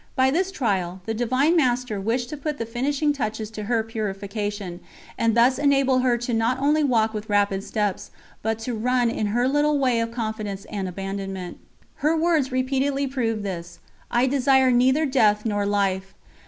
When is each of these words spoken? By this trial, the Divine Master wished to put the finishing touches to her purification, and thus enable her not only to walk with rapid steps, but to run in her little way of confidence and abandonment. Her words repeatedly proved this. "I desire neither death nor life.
By 0.15 0.31
this 0.31 0.49
trial, 0.49 0.99
the 1.05 1.13
Divine 1.13 1.55
Master 1.55 2.01
wished 2.01 2.29
to 2.29 2.35
put 2.35 2.57
the 2.57 2.65
finishing 2.65 3.13
touches 3.13 3.51
to 3.51 3.65
her 3.65 3.83
purification, 3.83 4.79
and 5.15 5.37
thus 5.37 5.59
enable 5.59 5.99
her 5.99 6.19
not 6.29 6.57
only 6.57 6.81
to 6.81 6.87
walk 6.87 7.13
with 7.13 7.29
rapid 7.29 7.63
steps, 7.63 8.09
but 8.41 8.57
to 8.65 8.73
run 8.73 9.11
in 9.11 9.27
her 9.27 9.47
little 9.47 9.77
way 9.77 9.99
of 9.99 10.09
confidence 10.11 10.65
and 10.71 10.89
abandonment. 10.89 11.59
Her 11.97 12.17
words 12.17 12.51
repeatedly 12.51 13.05
proved 13.05 13.43
this. 13.43 13.77
"I 14.09 14.25
desire 14.25 14.71
neither 14.71 15.05
death 15.05 15.45
nor 15.45 15.67
life. 15.67 16.15